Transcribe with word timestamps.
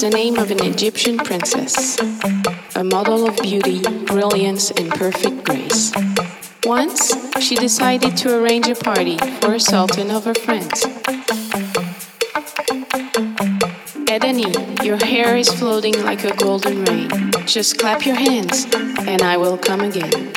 the 0.00 0.08
name 0.08 0.38
of 0.38 0.50
an 0.50 0.64
Egyptian 0.64 1.18
princess, 1.18 1.98
a 2.74 2.82
model 2.82 3.28
of 3.28 3.36
beauty, 3.42 3.82
brilliance, 4.06 4.70
and 4.70 4.88
perfect 4.90 5.44
grace. 5.44 5.92
Once, 6.64 7.12
she 7.38 7.54
decided 7.54 8.16
to 8.16 8.34
arrange 8.34 8.66
a 8.68 8.74
party 8.74 9.18
for 9.42 9.52
a 9.54 9.60
sultan 9.60 10.10
of 10.10 10.24
her 10.24 10.34
friends. 10.34 10.86
Edeni, 14.08 14.82
your 14.82 14.96
hair 15.04 15.36
is 15.36 15.52
floating 15.52 16.02
like 16.02 16.24
a 16.24 16.34
golden 16.34 16.82
rain. 16.86 17.10
Just 17.44 17.78
clap 17.78 18.06
your 18.06 18.16
hands, 18.16 18.66
and 19.06 19.20
I 19.20 19.36
will 19.36 19.58
come 19.58 19.82
again. 19.82 20.29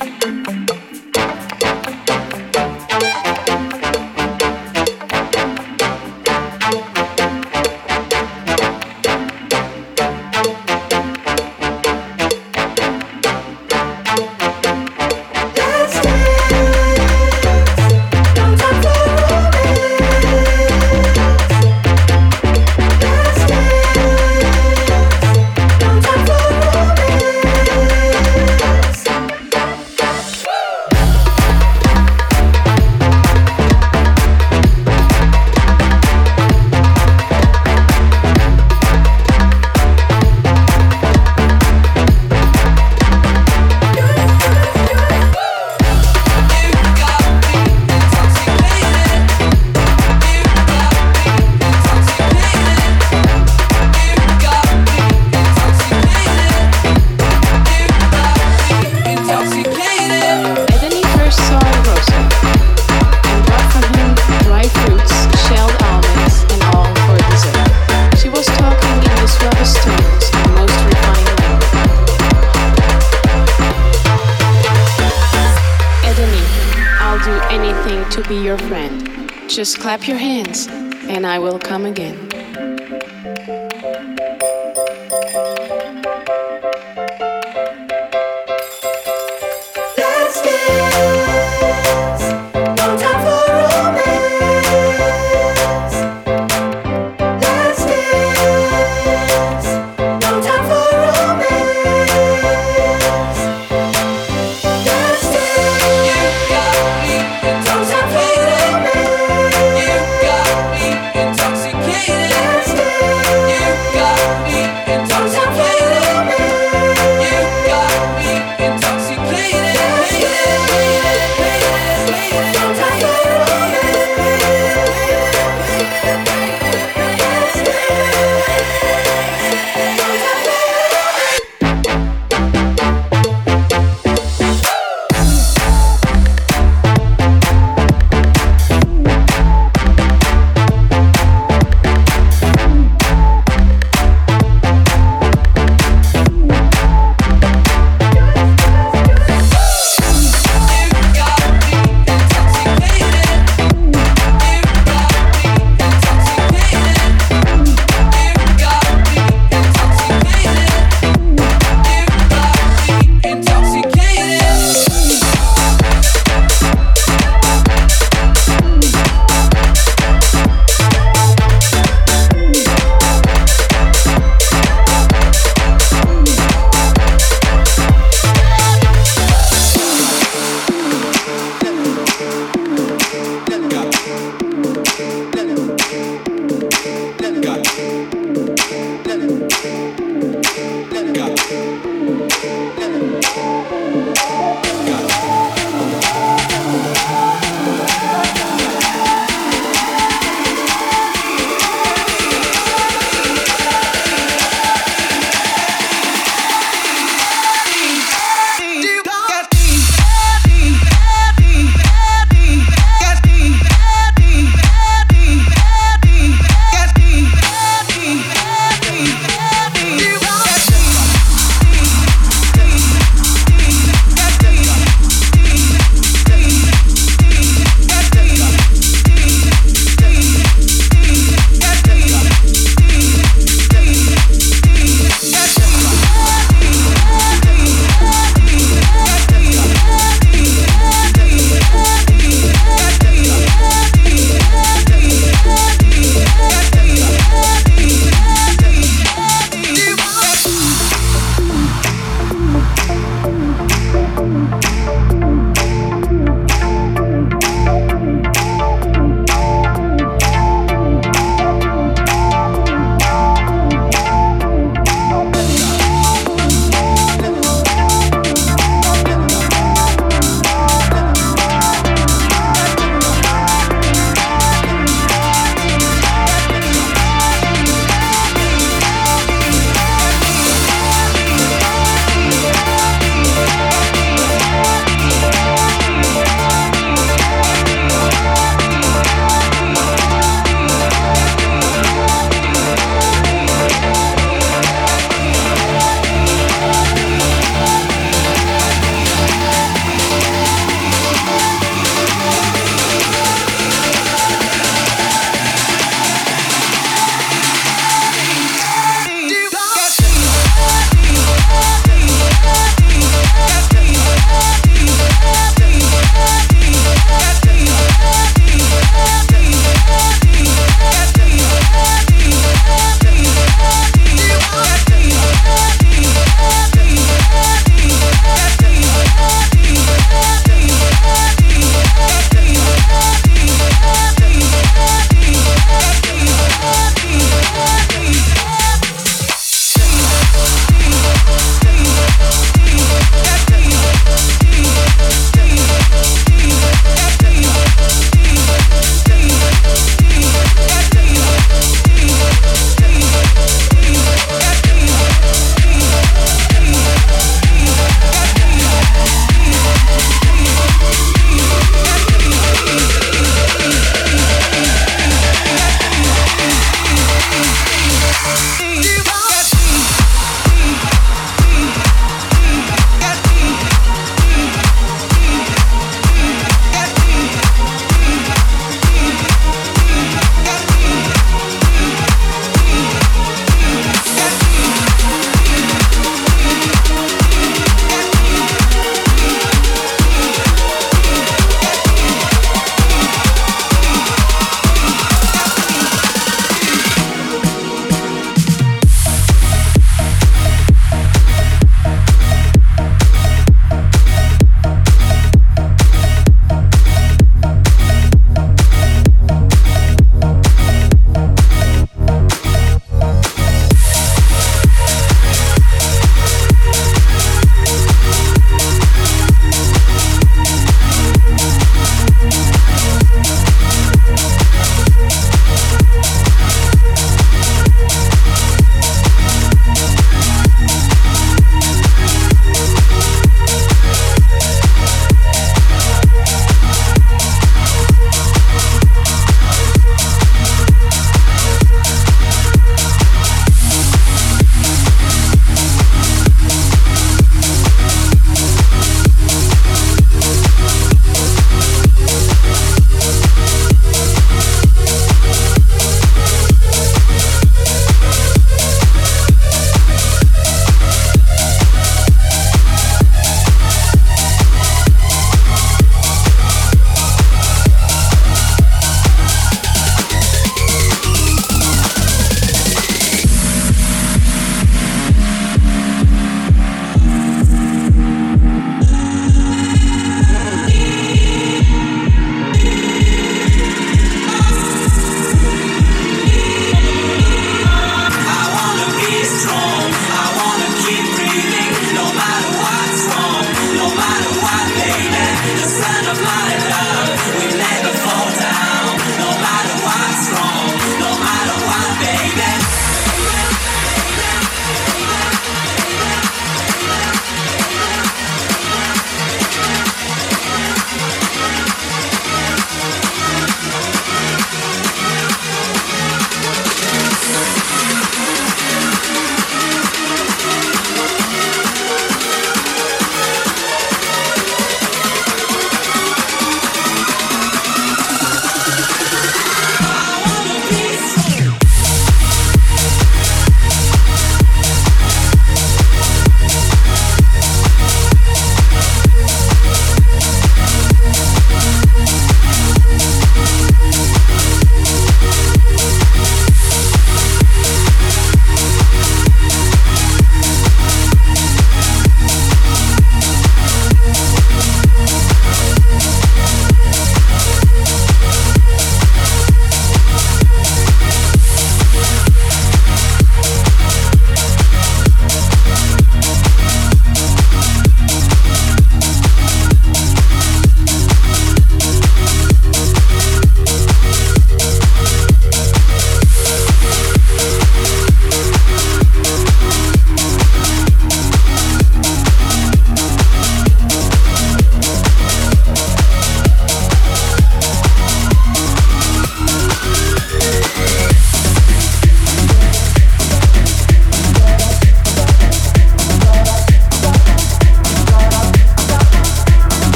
Clap 79.93 80.07
your 80.07 80.17
hands, 80.17 80.22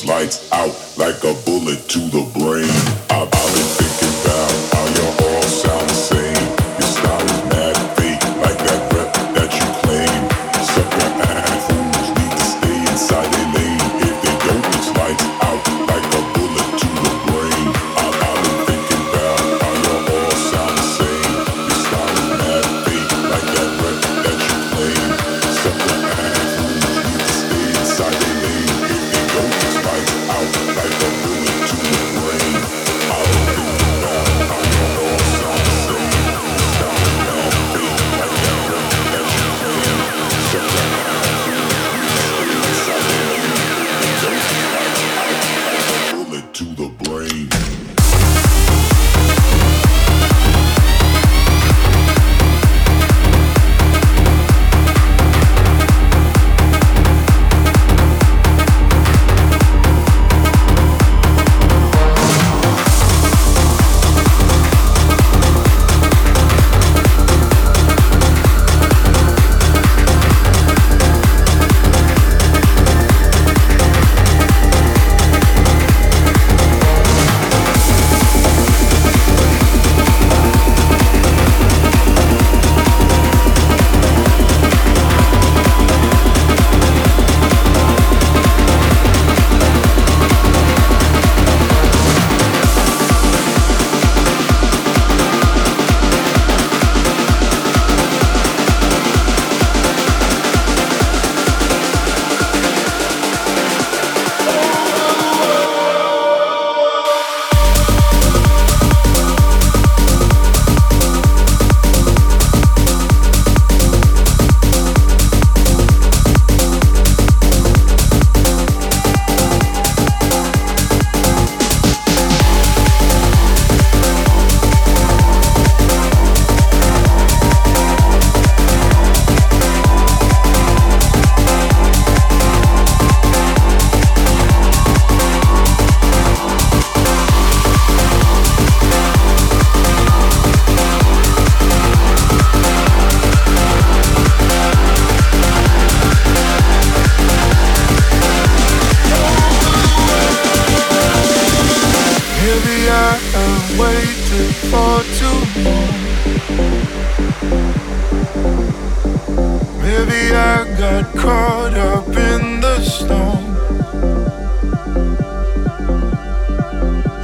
Sunday 0.00 0.39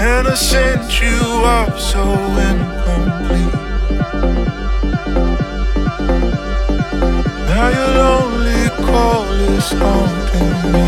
innocent, 0.06 1.00
you 1.00 1.20
are 1.44 1.78
so 1.78 2.02
incomplete. 2.50 3.54
Now 7.50 7.68
your 7.78 7.90
lonely 8.02 8.68
call 8.86 9.24
is 9.54 9.70
haunting 9.72 10.72
me. 10.72 10.86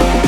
Thank 0.00 0.27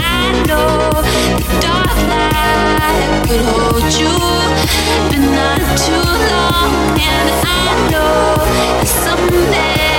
could 3.31 3.45
hold 3.45 3.93
you, 3.93 4.11
but 5.09 5.19
not 5.19 5.77
too 5.77 6.03
long. 6.31 6.99
And 6.99 7.29
I 7.45 7.89
know 7.89 8.35
that 8.57 8.85
someday. 8.85 9.90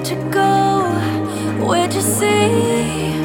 Where'd 0.00 0.16
you 0.16 0.30
go? 0.30 1.66
Where'd 1.66 1.92
you 1.92 2.00
see? 2.00 3.19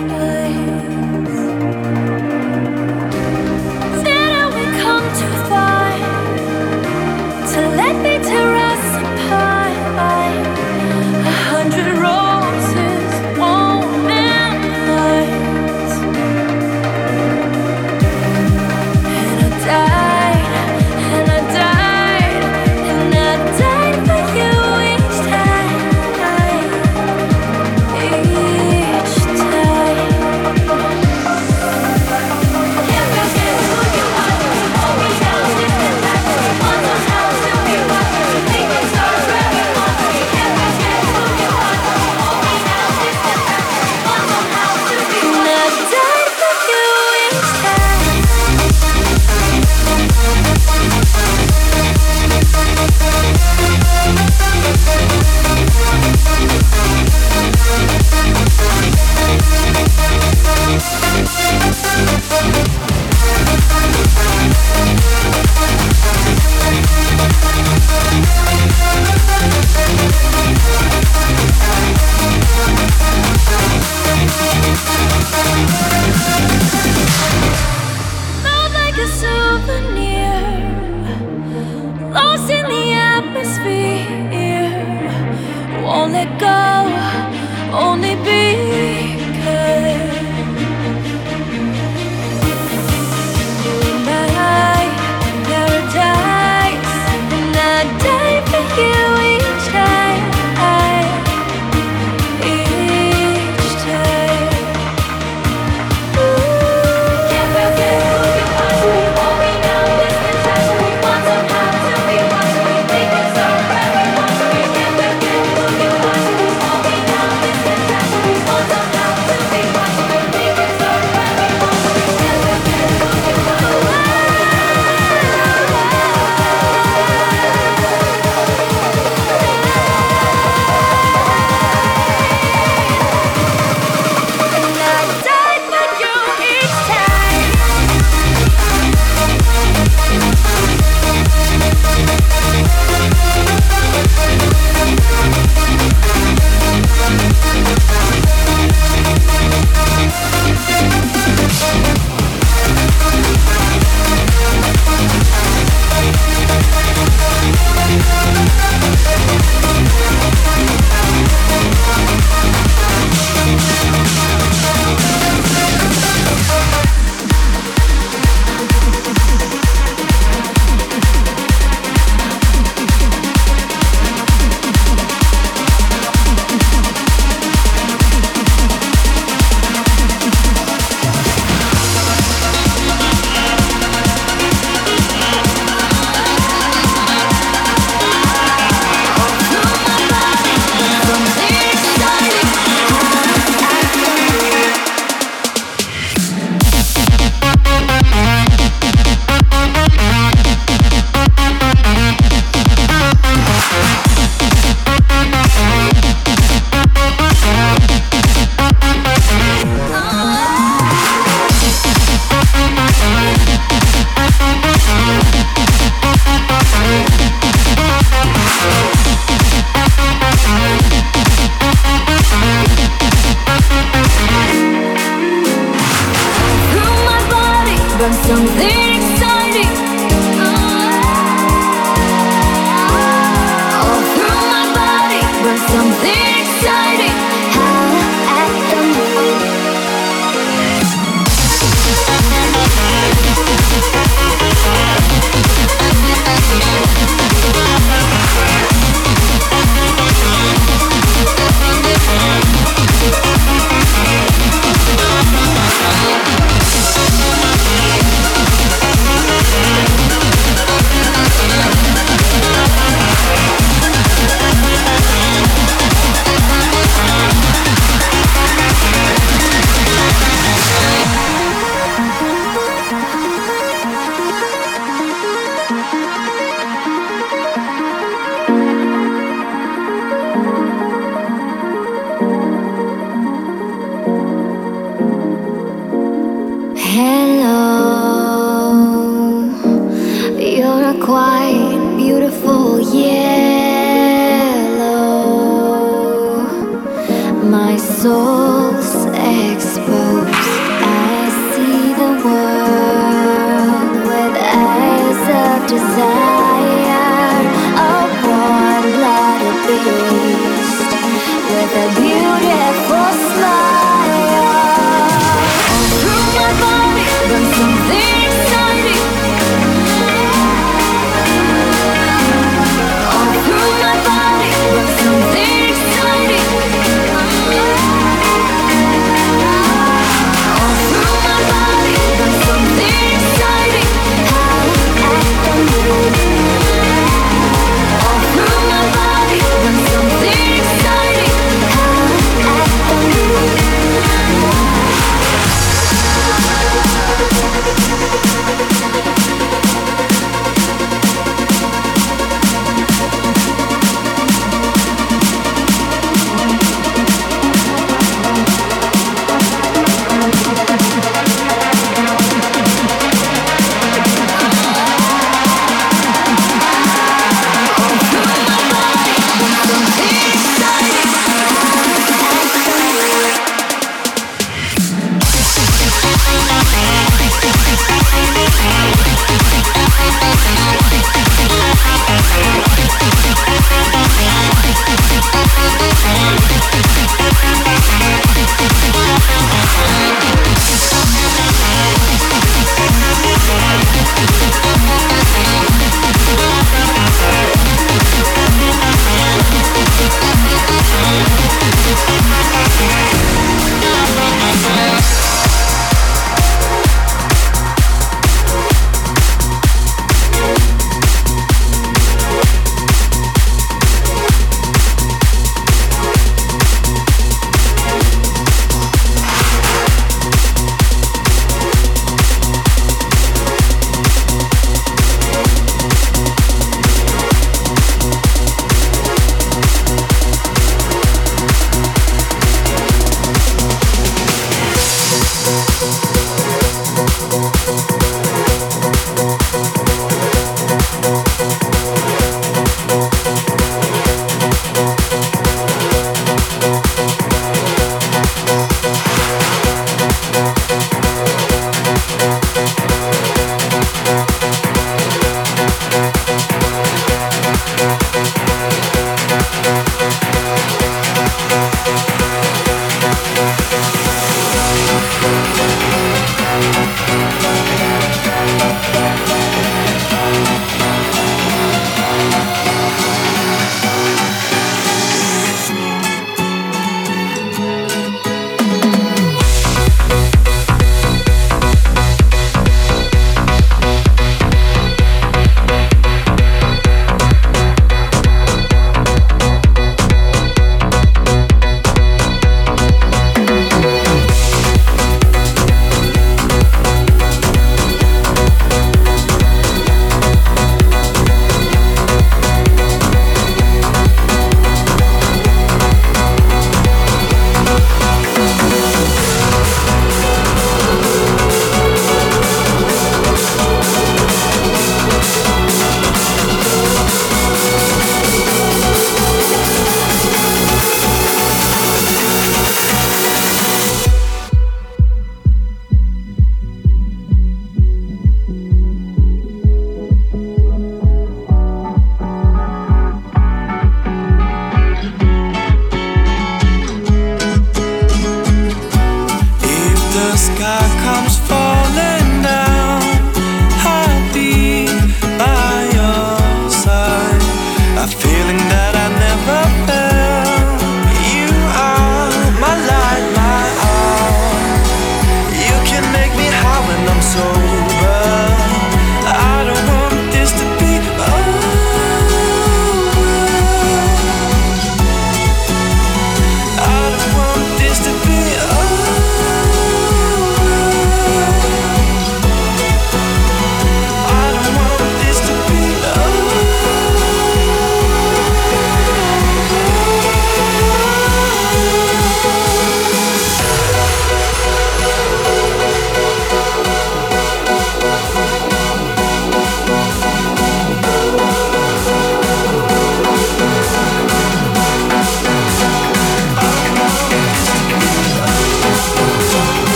head 286.95 287.24